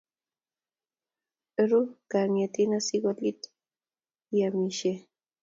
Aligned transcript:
Ru, 1.69 1.81
nyeang'etin 2.09 2.71
asikolit 2.77 3.41
ii 3.51 4.43
amisye. 4.47 4.93